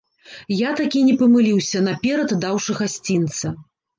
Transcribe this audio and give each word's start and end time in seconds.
Я 0.59 0.69
такі 0.79 1.01
не 1.09 1.13
памыліўся, 1.19 1.83
наперад 1.89 2.33
даўшы 2.45 2.71
гасцінца. 2.83 3.55